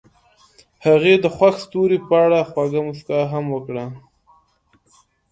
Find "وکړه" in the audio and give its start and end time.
3.55-3.85